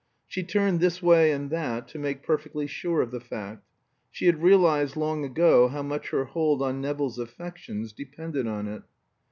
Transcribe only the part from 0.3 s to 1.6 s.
turned this way and